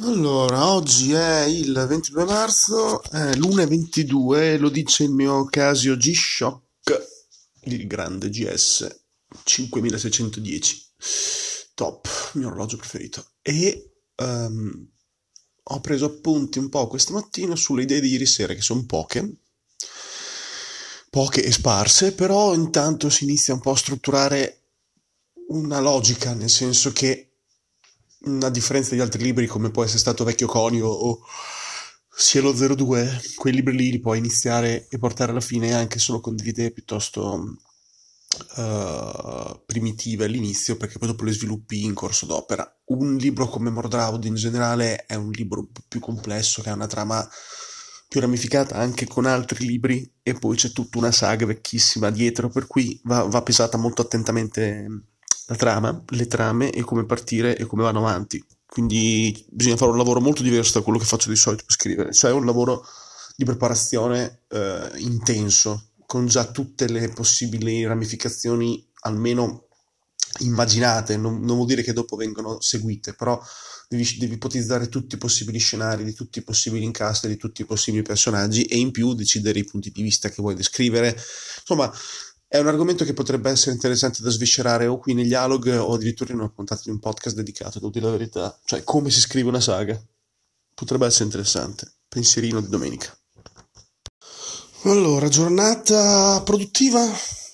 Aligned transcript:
Allora, 0.00 0.72
oggi 0.72 1.12
è 1.12 1.44
il 1.44 1.72
22 1.72 2.24
marzo, 2.24 3.02
è 3.04 3.34
l'1.22, 3.34 4.58
lo 4.58 4.68
dice 4.68 5.04
il 5.04 5.10
mio 5.10 5.46
Casio 5.46 5.96
G-Shock, 5.96 7.06
il 7.62 7.86
grande 7.86 8.28
GS 8.28 9.04
5610, 9.42 10.92
top, 11.72 12.30
il 12.34 12.40
mio 12.40 12.48
orologio 12.48 12.76
preferito. 12.76 13.24
E 13.40 14.00
um, 14.16 14.86
ho 15.62 15.80
preso 15.80 16.04
appunti 16.04 16.58
un 16.58 16.68
po' 16.68 16.88
questa 16.88 17.14
mattina 17.14 17.56
sulle 17.56 17.84
idee 17.84 18.00
di 18.00 18.10
ieri 18.10 18.26
sera, 18.26 18.52
che 18.52 18.60
sono 18.60 18.84
poche, 18.84 19.36
poche 21.08 21.42
e 21.42 21.50
sparse, 21.50 22.12
però 22.12 22.52
intanto 22.52 23.08
si 23.08 23.24
inizia 23.24 23.54
un 23.54 23.60
po' 23.60 23.70
a 23.70 23.76
strutturare 23.76 24.60
una 25.48 25.80
logica, 25.80 26.34
nel 26.34 26.50
senso 26.50 26.92
che 26.92 27.35
a 28.26 28.50
differenza 28.50 28.94
di 28.94 29.00
altri 29.00 29.22
libri 29.22 29.46
come 29.46 29.70
può 29.70 29.84
essere 29.84 29.98
stato 29.98 30.24
Vecchio 30.24 30.46
Conio 30.46 30.88
o 30.88 31.20
Cielo 32.18 32.52
02, 32.52 33.20
quei 33.36 33.52
libri 33.52 33.76
lì 33.76 33.90
li 33.90 34.00
puoi 34.00 34.18
iniziare 34.18 34.88
e 34.88 34.98
portare 34.98 35.30
alla 35.30 35.40
fine 35.40 35.74
anche 35.74 35.98
solo 35.98 36.20
con 36.20 36.34
delle 36.34 36.48
idee 36.48 36.70
piuttosto 36.72 37.58
uh, 38.56 39.62
primitive 39.66 40.24
all'inizio 40.24 40.76
perché 40.76 40.98
poi 40.98 41.08
dopo 41.08 41.24
le 41.24 41.32
sviluppi 41.32 41.84
in 41.84 41.94
corso 41.94 42.24
d'opera. 42.26 42.68
Un 42.86 43.16
libro 43.16 43.48
come 43.48 43.70
Mordraud 43.70 44.24
in 44.24 44.34
generale 44.34 45.04
è 45.04 45.14
un 45.14 45.30
libro 45.30 45.68
più 45.86 46.00
complesso 46.00 46.62
che 46.62 46.70
ha 46.70 46.74
una 46.74 46.86
trama 46.86 47.28
più 48.08 48.20
ramificata 48.20 48.76
anche 48.76 49.06
con 49.06 49.26
altri 49.26 49.66
libri 49.66 50.10
e 50.22 50.34
poi 50.34 50.56
c'è 50.56 50.70
tutta 50.72 50.98
una 50.98 51.12
saga 51.12 51.44
vecchissima 51.44 52.10
dietro 52.10 52.48
per 52.48 52.66
cui 52.66 52.98
va, 53.04 53.24
va 53.24 53.42
pesata 53.42 53.76
molto 53.76 54.02
attentamente 54.02 54.86
la 55.46 55.56
trama, 55.56 56.02
le 56.08 56.26
trame 56.26 56.70
e 56.70 56.82
come 56.82 57.04
partire 57.04 57.56
e 57.56 57.64
come 57.64 57.82
vanno 57.82 57.98
avanti. 57.98 58.42
Quindi 58.66 59.46
bisogna 59.48 59.76
fare 59.76 59.90
un 59.90 59.96
lavoro 59.96 60.20
molto 60.20 60.42
diverso 60.42 60.78
da 60.78 60.84
quello 60.84 60.98
che 60.98 61.04
faccio 61.04 61.28
di 61.28 61.36
solito 61.36 61.64
per 61.64 61.74
scrivere, 61.74 62.12
cioè 62.12 62.32
un 62.32 62.44
lavoro 62.44 62.84
di 63.36 63.44
preparazione 63.44 64.42
eh, 64.48 64.90
intenso, 64.96 65.90
con 66.06 66.26
già 66.26 66.44
tutte 66.46 66.88
le 66.88 67.08
possibili 67.08 67.84
ramificazioni 67.84 68.84
almeno 69.00 69.66
immaginate, 70.40 71.16
non, 71.16 71.40
non 71.40 71.56
vuol 71.56 71.66
dire 71.66 71.82
che 71.82 71.92
dopo 71.92 72.16
vengono 72.16 72.60
seguite, 72.60 73.14
però 73.14 73.40
devi, 73.88 74.16
devi, 74.18 74.34
ipotizzare 74.34 74.88
tutti 74.88 75.14
i 75.14 75.18
possibili 75.18 75.58
scenari, 75.58 76.04
di 76.04 76.12
tutti 76.12 76.40
i 76.40 76.42
possibili 76.42 76.84
incastri, 76.84 77.30
di 77.30 77.36
tutti 77.36 77.62
i 77.62 77.64
possibili 77.64 78.02
personaggi 78.02 78.64
e 78.64 78.76
in 78.76 78.90
più 78.90 79.14
decidere 79.14 79.58
i 79.58 79.64
punti 79.64 79.90
di 79.90 80.02
vista 80.02 80.28
che 80.28 80.42
vuoi 80.42 80.54
descrivere. 80.54 81.16
Insomma, 81.60 81.92
è 82.48 82.58
un 82.58 82.68
argomento 82.68 83.04
che 83.04 83.12
potrebbe 83.12 83.50
essere 83.50 83.72
interessante 83.72 84.22
da 84.22 84.30
sviscerare 84.30 84.86
o 84.86 84.98
qui 84.98 85.14
negli 85.14 85.28
dialog 85.28 85.66
o 85.80 85.94
addirittura 85.94 86.32
in 86.32 86.38
una 86.38 86.48
puntata 86.48 86.82
di 86.84 86.90
un 86.90 87.00
podcast 87.00 87.34
dedicato, 87.34 87.78
devo 87.78 87.90
dire 87.90 88.04
la 88.04 88.12
verità. 88.12 88.58
Cioè, 88.64 88.84
come 88.84 89.10
si 89.10 89.20
scrive 89.20 89.48
una 89.48 89.60
saga. 89.60 90.00
Potrebbe 90.72 91.06
essere 91.06 91.24
interessante. 91.24 91.90
Pensierino 92.08 92.60
di 92.60 92.68
domenica. 92.68 93.16
Allora, 94.84 95.28
giornata 95.28 96.40
produttiva, 96.44 97.04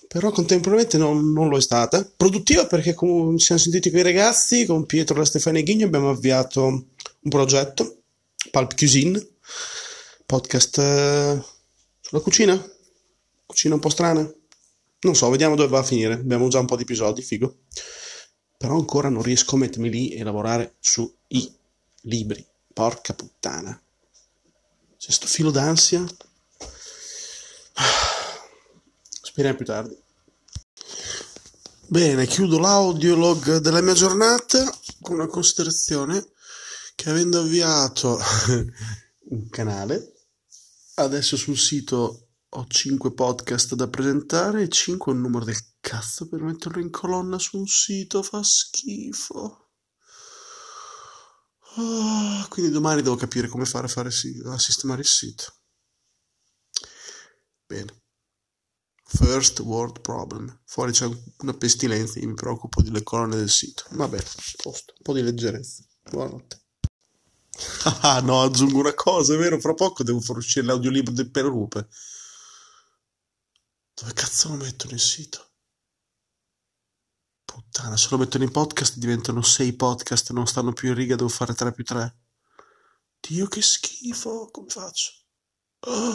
però 0.09 0.31
contemporaneamente 0.31 0.99
non, 0.99 1.33
non 1.33 1.49
lo 1.49 1.57
è 1.57 1.63
stata. 1.63 2.05
Produttiva 2.17 2.67
perché 2.67 2.93
come 2.93 3.39
ci 3.39 3.47
siamo 3.47 3.61
sentiti 3.61 3.91
con 3.91 4.01
i 4.01 4.03
ragazzi, 4.03 4.67
con 4.67 4.85
Pietro, 4.85 5.17
la 5.17 5.25
Stefania 5.25 5.61
e 5.61 5.65
Ghigno, 5.65 5.87
abbiamo 5.87 6.11
avviato 6.11 6.65
un 6.65 7.31
progetto, 7.31 8.03
Pulp 8.51 8.77
Cuisine, 8.77 9.25
podcast 10.27 10.79
eh, 10.79 11.43
sulla 12.01 12.21
cucina, 12.21 12.61
cucina 13.47 13.75
un 13.75 13.81
po' 13.81 13.89
strana 13.89 14.31
non 15.03 15.15
so, 15.17 15.29
vediamo 15.31 15.57
dove 15.57 15.69
va 15.69 15.81
a 15.81 15.85
finire. 15.85 16.15
Abbiamo 16.15 16.49
già 16.49 16.61
un 16.61 16.67
po' 16.67 16.77
di 16.77 16.83
episodi, 16.83 17.23
figo. 17.23 17.59
Però 18.57 18.77
ancora 18.77 19.09
non 19.09 19.23
riesco 19.23 19.57
a 19.57 19.59
mettermi 19.59 19.91
lì 19.91 20.11
e 20.11 20.23
lavorare 20.23 20.77
sui 20.79 21.13
libri. 22.03 22.47
Porca 22.73 23.13
puttana. 23.13 23.81
C'è 24.97 25.11
sto 25.11 25.27
filo 25.27 25.51
d'ansia. 25.51 26.05
Speriamo 29.23 29.57
più 29.57 29.67
tardi. 29.67 29.99
Bene, 31.89 32.27
chiudo 32.27 32.59
l'audiolog 32.59 33.57
della 33.57 33.81
mia 33.83 33.95
giornata 33.95 34.65
con 35.01 35.17
una 35.17 35.27
considerazione 35.27 36.25
che 36.95 37.11
avendo 37.11 37.41
avviato 37.41 38.19
un 39.31 39.49
canale, 39.49 40.13
adesso 40.95 41.37
sul 41.37 41.59
sito 41.59 42.22
ho 42.55 42.67
5 42.67 43.15
podcast 43.15 43.75
da 43.75 43.89
presentare 43.89 44.63
e 44.63 44.69
5 44.69 45.11
è 45.11 45.15
un 45.15 45.23
numero 45.23 45.45
del 45.45 45.57
cazzo 45.81 46.29
per 46.29 46.43
metterlo 46.43 46.83
in 46.83 46.91
colonna 46.91 47.39
su 47.39 47.57
un 47.57 47.67
sito, 47.67 48.23
fa 48.23 48.43
schifo. 48.43 49.71
Oh, 51.77 52.47
quindi 52.51 52.71
domani 52.71 53.01
devo 53.01 53.17
capire 53.17 53.49
come 53.49 53.65
fare 53.65 53.87
a, 53.87 53.89
fare, 53.89 54.09
a 54.09 54.59
sistemare 54.59 55.01
il 55.01 55.07
sito. 55.07 55.55
Bene. 57.67 58.03
First 59.03 59.61
world 59.61 60.03
problem. 60.03 60.61
Fuori 60.67 60.93
c'è 60.93 61.09
una 61.39 61.55
pestilenza 61.55 62.21
e 62.21 62.27
mi 62.27 62.35
preoccupo 62.35 62.83
delle 62.83 63.03
colonne 63.03 63.37
del 63.37 63.49
sito. 63.49 63.85
Vabbè, 63.93 64.23
posto. 64.63 64.93
Un 64.97 65.03
po' 65.03 65.15
di 65.15 65.23
leggerezza. 65.23 65.83
Buonanotte. 66.11 66.61
Ah 68.03 68.21
no, 68.21 68.43
aggiungo 68.43 68.79
una 68.79 68.95
cosa, 68.95 69.35
è 69.35 69.39
vero? 69.39 69.59
Fra 69.59 69.75
poco 69.75 70.03
devo 70.03 70.21
far 70.21 70.37
uscire 70.37 70.67
l'audiolibro 70.67 71.13
del 71.13 71.31
Perupe. 71.31 71.89
Dove 74.03 74.15
cazzo 74.15 74.49
lo 74.49 74.57
metto 74.57 74.89
nel 74.89 74.99
sito? 74.99 75.47
Puttana, 77.45 77.97
se 77.97 78.09
lo 78.11 78.19
metto 78.19 78.37
nei 78.37 78.51
podcast 78.51 78.99
diventano 78.99 79.43
sei 79.43 79.75
podcast, 79.75 80.33
non 80.33 80.49
stanno 80.49 80.73
più 80.73 80.89
in 80.89 80.97
riga, 80.97 81.15
devo 81.15 81.29
fare 81.29 81.55
3 81.55 81.71
più 81.71 81.85
3. 81.85 82.17
Dio 83.21 83.47
che 83.47 83.63
schifo, 83.63 84.49
come 84.51 84.69
faccio? 84.71 85.13
Oh. 85.83 86.15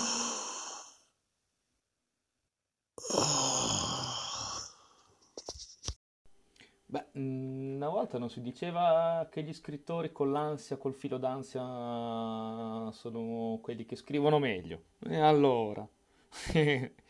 Beh, 6.88 7.06
una 7.14 7.88
volta 7.88 8.18
non 8.18 8.30
si 8.30 8.42
diceva 8.42 9.30
che 9.32 9.44
gli 9.44 9.54
scrittori 9.54 10.12
con 10.12 10.34
l'ansia, 10.34 10.76
col 10.76 10.94
filo 10.94 11.18
d'ansia, 11.18 12.92
sono 12.92 13.60
quelli 13.62 13.86
che 13.86 13.96
scrivono 13.96 14.40
meglio. 14.40 14.88
E 15.00 15.22
allora? 15.22 15.88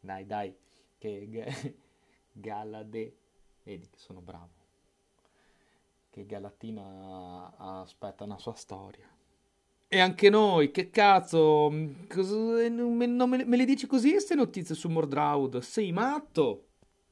Dai, 0.00 0.26
dai, 0.26 0.54
che 0.98 1.28
Galade, 2.32 3.16
vedi 3.62 3.88
che 3.88 3.98
sono 3.98 4.20
bravo. 4.20 4.48
Che 6.10 6.26
Galatina 6.26 7.54
aspetta 7.56 8.24
una 8.24 8.38
sua 8.38 8.54
storia. 8.54 9.08
E 9.92 9.98
anche 9.98 10.30
noi, 10.30 10.70
che 10.70 10.90
cazzo, 10.90 11.70
cosa, 12.08 12.68
non 12.68 12.94
me, 12.94 13.06
non 13.06 13.28
me, 13.28 13.44
me 13.44 13.56
le 13.56 13.64
dici 13.64 13.86
così 13.86 14.12
queste 14.12 14.34
notizie 14.34 14.74
su 14.74 14.88
Mordraud? 14.88 15.58
Sei 15.58 15.92
matto? 15.92 16.69